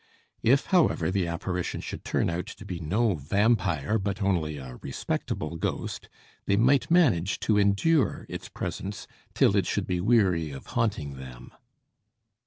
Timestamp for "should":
1.79-2.03, 9.67-9.85